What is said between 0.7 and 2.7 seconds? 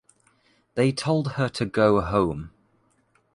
They told her to go home.